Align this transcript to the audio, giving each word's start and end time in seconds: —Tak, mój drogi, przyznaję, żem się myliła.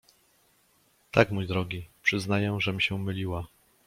—Tak, 1.11 1.31
mój 1.31 1.47
drogi, 1.47 1.85
przyznaję, 2.03 2.57
żem 2.61 2.79
się 2.79 2.99
myliła. 2.99 3.47